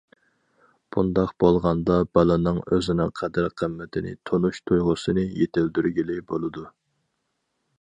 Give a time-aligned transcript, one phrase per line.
[0.95, 6.67] بۇنداق بولغاندا بالىنىڭ ئۆزىنىڭ قەدىر- قىممىتىنى تونۇش تۇيغۇسىنى يېتىلدۈرگىلى بولىدۇ.